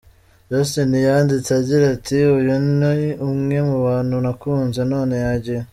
[0.49, 5.61] Justin yanditse agira ati:«Uyu ni umwe mu bantu nakunze none yagiye.